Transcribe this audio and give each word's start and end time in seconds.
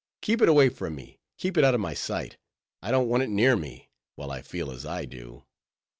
"Keep 0.23 0.41
it 0.41 0.49
away 0.49 0.69
from 0.69 0.95
me—keep 0.95 1.57
it 1.59 1.63
out 1.63 1.75
of 1.75 1.79
my 1.79 1.93
sight—I 1.93 2.89
don't 2.89 3.07
want 3.07 3.21
it 3.21 3.29
near 3.29 3.55
me, 3.55 3.91
while 4.15 4.31
I 4.31 4.41
feel 4.41 4.71
as 4.71 4.83
I 4.83 5.05
do. 5.05 5.43